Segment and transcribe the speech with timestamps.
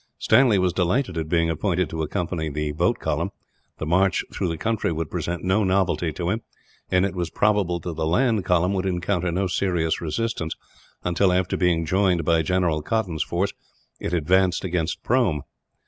[0.17, 3.29] Stanley was delighted at being appointed to accompany the boat column.
[3.77, 6.41] The march through the country would present no novelty to him,
[6.89, 10.55] and it was probable that the land column would encounter no serious resistance
[11.03, 13.53] until, after being joined by General Cotton's force,
[13.99, 15.43] it advanced against Prome.